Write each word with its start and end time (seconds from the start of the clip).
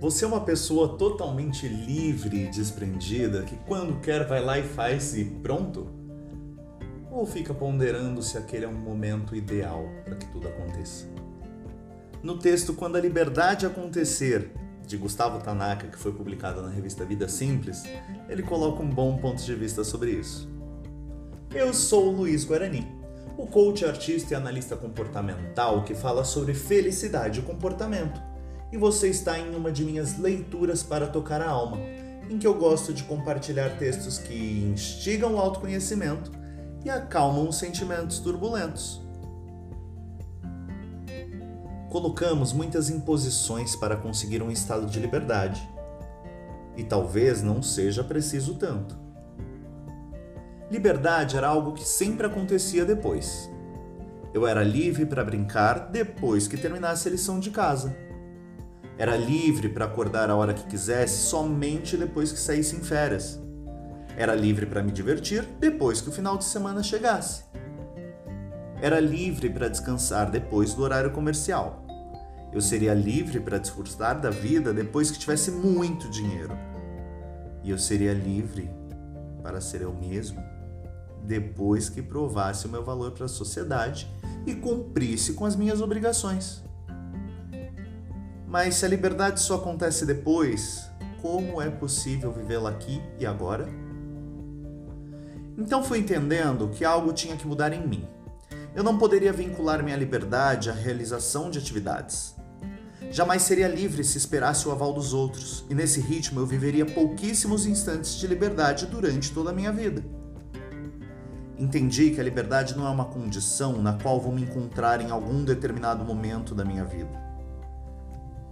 Você 0.00 0.24
é 0.24 0.28
uma 0.28 0.40
pessoa 0.40 0.96
totalmente 0.96 1.68
livre 1.68 2.44
e 2.44 2.48
desprendida 2.48 3.42
que 3.42 3.54
quando 3.66 4.00
quer 4.00 4.26
vai 4.26 4.42
lá 4.42 4.58
e 4.58 4.62
faz 4.62 5.14
e 5.14 5.26
pronto? 5.26 5.88
Ou 7.10 7.26
fica 7.26 7.52
ponderando 7.52 8.22
se 8.22 8.38
aquele 8.38 8.64
é 8.64 8.68
um 8.68 8.72
momento 8.72 9.36
ideal 9.36 9.84
para 10.02 10.16
que 10.16 10.24
tudo 10.28 10.48
aconteça? 10.48 11.06
No 12.22 12.38
texto 12.38 12.72
Quando 12.72 12.96
a 12.96 13.00
Liberdade 13.00 13.66
Acontecer, 13.66 14.50
de 14.86 14.96
Gustavo 14.96 15.38
Tanaka, 15.38 15.88
que 15.88 15.98
foi 15.98 16.14
publicado 16.14 16.62
na 16.62 16.70
revista 16.70 17.04
Vida 17.04 17.28
Simples, 17.28 17.82
ele 18.26 18.42
coloca 18.42 18.82
um 18.82 18.88
bom 18.88 19.18
ponto 19.18 19.42
de 19.42 19.54
vista 19.54 19.84
sobre 19.84 20.12
isso. 20.12 20.48
Eu 21.54 21.74
sou 21.74 22.06
o 22.06 22.10
Luiz 22.10 22.42
Guarani, 22.42 22.88
o 23.36 23.46
coach, 23.46 23.84
artista 23.84 24.32
e 24.32 24.36
analista 24.36 24.74
comportamental 24.76 25.84
que 25.84 25.94
fala 25.94 26.24
sobre 26.24 26.54
felicidade 26.54 27.40
e 27.40 27.42
comportamento 27.42 28.29
e 28.72 28.76
você 28.76 29.08
está 29.08 29.38
em 29.38 29.54
uma 29.54 29.72
de 29.72 29.84
minhas 29.84 30.18
leituras 30.18 30.82
para 30.82 31.06
tocar 31.06 31.40
a 31.40 31.48
alma, 31.48 31.78
em 32.28 32.38
que 32.38 32.46
eu 32.46 32.54
gosto 32.54 32.92
de 32.92 33.02
compartilhar 33.02 33.76
textos 33.76 34.18
que 34.18 34.70
instigam 34.72 35.34
o 35.34 35.38
autoconhecimento 35.38 36.30
e 36.84 36.90
acalmam 36.90 37.48
os 37.48 37.56
sentimentos 37.56 38.20
turbulentos. 38.20 39.02
Colocamos 41.90 42.52
muitas 42.52 42.88
imposições 42.88 43.74
para 43.74 43.96
conseguir 43.96 44.42
um 44.42 44.50
estado 44.50 44.86
de 44.86 45.00
liberdade, 45.00 45.68
e 46.76 46.84
talvez 46.84 47.42
não 47.42 47.62
seja 47.62 48.04
preciso 48.04 48.54
tanto. 48.54 48.96
Liberdade 50.70 51.36
era 51.36 51.48
algo 51.48 51.72
que 51.72 51.82
sempre 51.82 52.28
acontecia 52.28 52.84
depois. 52.84 53.50
Eu 54.32 54.46
era 54.46 54.62
livre 54.62 55.04
para 55.04 55.24
brincar 55.24 55.90
depois 55.90 56.46
que 56.46 56.56
terminasse 56.56 57.08
a 57.08 57.10
lição 57.10 57.40
de 57.40 57.50
casa 57.50 58.09
era 59.00 59.16
livre 59.16 59.70
para 59.70 59.86
acordar 59.86 60.28
a 60.28 60.36
hora 60.36 60.52
que 60.52 60.66
quisesse 60.66 61.22
somente 61.22 61.96
depois 61.96 62.30
que 62.30 62.38
saísse 62.38 62.76
em 62.76 62.80
férias. 62.80 63.40
Era 64.14 64.34
livre 64.34 64.66
para 64.66 64.82
me 64.82 64.92
divertir 64.92 65.42
depois 65.58 66.02
que 66.02 66.10
o 66.10 66.12
final 66.12 66.36
de 66.36 66.44
semana 66.44 66.82
chegasse. 66.82 67.44
Era 68.78 69.00
livre 69.00 69.48
para 69.48 69.68
descansar 69.68 70.30
depois 70.30 70.74
do 70.74 70.82
horário 70.82 71.12
comercial. 71.12 71.82
Eu 72.52 72.60
seria 72.60 72.92
livre 72.92 73.40
para 73.40 73.56
desfrutar 73.56 74.20
da 74.20 74.28
vida 74.28 74.70
depois 74.70 75.10
que 75.10 75.18
tivesse 75.18 75.50
muito 75.50 76.10
dinheiro. 76.10 76.52
E 77.64 77.70
eu 77.70 77.78
seria 77.78 78.12
livre 78.12 78.70
para 79.42 79.62
ser 79.62 79.80
eu 79.80 79.94
mesmo 79.94 80.42
depois 81.22 81.88
que 81.88 82.02
provasse 82.02 82.66
o 82.66 82.68
meu 82.68 82.84
valor 82.84 83.12
para 83.12 83.24
a 83.24 83.28
sociedade 83.28 84.06
e 84.44 84.54
cumprisse 84.54 85.32
com 85.32 85.46
as 85.46 85.56
minhas 85.56 85.80
obrigações. 85.80 86.62
Mas 88.50 88.74
se 88.74 88.84
a 88.84 88.88
liberdade 88.88 89.38
só 89.40 89.54
acontece 89.54 90.04
depois, 90.04 90.90
como 91.22 91.62
é 91.62 91.70
possível 91.70 92.32
vivê-la 92.32 92.70
aqui 92.70 93.00
e 93.16 93.24
agora? 93.24 93.68
Então 95.56 95.84
fui 95.84 95.98
entendendo 95.98 96.68
que 96.68 96.84
algo 96.84 97.12
tinha 97.12 97.36
que 97.36 97.46
mudar 97.46 97.72
em 97.72 97.86
mim. 97.86 98.08
Eu 98.74 98.82
não 98.82 98.98
poderia 98.98 99.32
vincular 99.32 99.84
minha 99.84 99.96
liberdade 99.96 100.68
à 100.68 100.72
realização 100.72 101.48
de 101.48 101.60
atividades. 101.60 102.34
Jamais 103.12 103.42
seria 103.42 103.68
livre 103.68 104.02
se 104.02 104.18
esperasse 104.18 104.66
o 104.66 104.72
aval 104.72 104.92
dos 104.92 105.14
outros, 105.14 105.64
e 105.70 105.74
nesse 105.74 106.00
ritmo 106.00 106.40
eu 106.40 106.46
viveria 106.46 106.84
pouquíssimos 106.84 107.66
instantes 107.66 108.16
de 108.16 108.26
liberdade 108.26 108.86
durante 108.86 109.30
toda 109.32 109.50
a 109.50 109.54
minha 109.54 109.70
vida. 109.70 110.02
Entendi 111.56 112.10
que 112.10 112.20
a 112.20 112.24
liberdade 112.24 112.76
não 112.76 112.84
é 112.84 112.90
uma 112.90 113.04
condição 113.04 113.80
na 113.80 113.92
qual 113.92 114.20
vou 114.20 114.32
me 114.32 114.42
encontrar 114.42 115.00
em 115.00 115.12
algum 115.12 115.44
determinado 115.44 116.04
momento 116.04 116.52
da 116.52 116.64
minha 116.64 116.84
vida. 116.84 117.29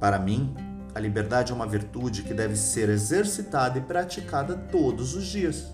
Para 0.00 0.18
mim, 0.18 0.54
a 0.94 1.00
liberdade 1.00 1.52
é 1.52 1.54
uma 1.54 1.66
virtude 1.66 2.22
que 2.22 2.34
deve 2.34 2.56
ser 2.56 2.88
exercitada 2.88 3.78
e 3.78 3.82
praticada 3.82 4.56
todos 4.56 5.14
os 5.14 5.26
dias. 5.26 5.72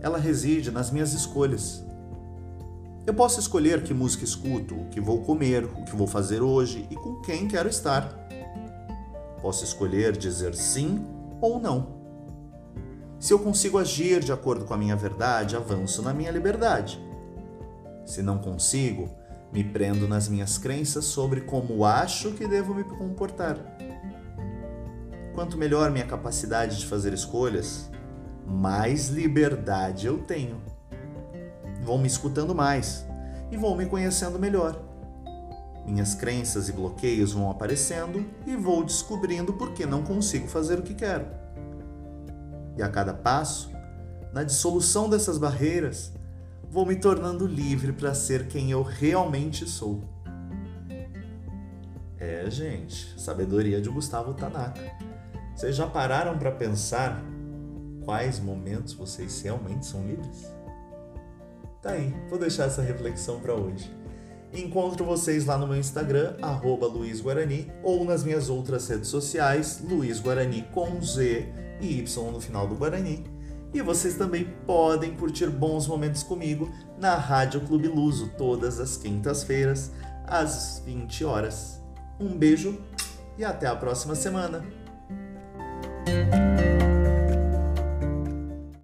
Ela 0.00 0.18
reside 0.18 0.70
nas 0.70 0.90
minhas 0.90 1.12
escolhas. 1.12 1.84
Eu 3.06 3.12
posso 3.12 3.40
escolher 3.40 3.82
que 3.82 3.92
música 3.92 4.24
escuto, 4.24 4.74
o 4.74 4.88
que 4.88 5.00
vou 5.00 5.22
comer, 5.22 5.64
o 5.64 5.84
que 5.84 5.94
vou 5.94 6.06
fazer 6.06 6.42
hoje 6.42 6.86
e 6.90 6.94
com 6.94 7.20
quem 7.20 7.46
quero 7.46 7.68
estar. 7.68 8.08
Posso 9.42 9.64
escolher 9.64 10.16
dizer 10.16 10.54
sim 10.54 11.04
ou 11.40 11.60
não. 11.60 12.02
Se 13.18 13.32
eu 13.32 13.38
consigo 13.38 13.78
agir 13.78 14.20
de 14.20 14.32
acordo 14.32 14.64
com 14.64 14.74
a 14.74 14.78
minha 14.78 14.96
verdade, 14.96 15.56
avanço 15.56 16.02
na 16.02 16.12
minha 16.12 16.30
liberdade. 16.30 17.02
Se 18.04 18.22
não 18.22 18.38
consigo, 18.38 19.10
me 19.54 19.62
prendo 19.62 20.08
nas 20.08 20.28
minhas 20.28 20.58
crenças 20.58 21.04
sobre 21.04 21.42
como 21.42 21.84
acho 21.84 22.32
que 22.32 22.44
devo 22.44 22.74
me 22.74 22.82
comportar. 22.82 23.56
Quanto 25.32 25.56
melhor 25.56 25.92
minha 25.92 26.04
capacidade 26.04 26.76
de 26.76 26.86
fazer 26.86 27.12
escolhas, 27.12 27.88
mais 28.44 29.08
liberdade 29.08 30.08
eu 30.08 30.18
tenho. 30.18 30.60
Vou 31.84 31.98
me 31.98 32.08
escutando 32.08 32.52
mais 32.52 33.06
e 33.52 33.56
vou 33.56 33.76
me 33.76 33.86
conhecendo 33.86 34.40
melhor. 34.40 34.82
Minhas 35.86 36.16
crenças 36.16 36.68
e 36.68 36.72
bloqueios 36.72 37.32
vão 37.32 37.48
aparecendo 37.48 38.26
e 38.44 38.56
vou 38.56 38.82
descobrindo 38.82 39.52
por 39.52 39.72
que 39.72 39.86
não 39.86 40.02
consigo 40.02 40.48
fazer 40.48 40.80
o 40.80 40.82
que 40.82 40.94
quero. 40.94 41.26
E 42.76 42.82
a 42.82 42.88
cada 42.88 43.14
passo, 43.14 43.70
na 44.32 44.42
dissolução 44.42 45.08
dessas 45.08 45.38
barreiras, 45.38 46.12
vou 46.74 46.84
me 46.84 46.96
tornando 46.96 47.46
livre 47.46 47.92
para 47.92 48.12
ser 48.14 48.48
quem 48.48 48.72
eu 48.72 48.82
realmente 48.82 49.64
sou. 49.64 50.02
É, 52.18 52.50
gente, 52.50 53.14
sabedoria 53.16 53.80
de 53.80 53.88
Gustavo 53.88 54.34
Tanaka. 54.34 54.82
Vocês 55.54 55.76
já 55.76 55.86
pararam 55.86 56.36
para 56.36 56.50
pensar 56.50 57.22
quais 58.04 58.40
momentos 58.40 58.92
vocês 58.92 59.40
realmente 59.40 59.86
são 59.86 60.04
livres? 60.04 60.52
Tá 61.80 61.90
aí, 61.90 62.12
vou 62.28 62.40
deixar 62.40 62.64
essa 62.64 62.82
reflexão 62.82 63.38
para 63.38 63.54
hoje. 63.54 63.88
Encontro 64.52 65.04
vocês 65.04 65.46
lá 65.46 65.56
no 65.56 65.68
meu 65.68 65.76
Instagram, 65.76 66.34
arroba 66.42 66.88
Luiz 66.88 67.20
Guarani, 67.20 67.70
ou 67.84 68.04
nas 68.04 68.24
minhas 68.24 68.50
outras 68.50 68.88
redes 68.88 69.08
sociais, 69.08 69.80
Luiz 69.88 70.18
Guarani 70.18 70.62
com 70.72 71.00
Z 71.00 71.46
e 71.80 72.00
Y 72.00 72.32
no 72.32 72.40
final 72.40 72.66
do 72.66 72.74
Guarani 72.74 73.33
e 73.74 73.82
vocês 73.82 74.14
também 74.14 74.54
podem 74.64 75.16
curtir 75.16 75.48
bons 75.48 75.88
momentos 75.88 76.22
comigo 76.22 76.72
na 76.96 77.16
Rádio 77.16 77.60
Clube 77.62 77.88
Luso, 77.88 78.30
todas 78.38 78.78
as 78.78 78.96
quintas-feiras, 78.96 79.90
às 80.24 80.80
20 80.86 81.24
horas. 81.24 81.82
Um 82.18 82.38
beijo 82.38 82.80
e 83.36 83.44
até 83.44 83.66
a 83.66 83.74
próxima 83.74 84.14
semana! 84.14 84.83